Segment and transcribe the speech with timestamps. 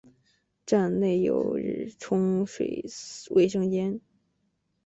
[0.65, 1.59] 站内有
[1.99, 2.85] 冲水
[3.29, 4.01] 卫生间。